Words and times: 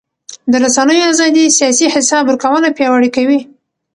د 0.51 0.53
رسنیو 0.63 1.07
ازادي 1.13 1.43
سیاسي 1.57 1.85
حساب 1.95 2.23
ورکونه 2.27 2.67
پیاوړې 2.77 3.09
کوي 3.15 3.39